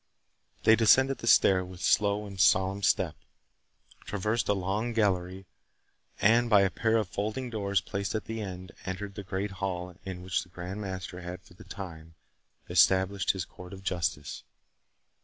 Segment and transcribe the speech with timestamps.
[0.63, 3.15] They descended the stair with slow and solemn step,
[4.05, 5.45] traversed a long gallery,
[6.19, 9.95] and, by a pair of folding doors placed at the end, entered the great hall
[10.03, 12.15] in which the Grand Master had for the time
[12.67, 14.43] established his court of justice.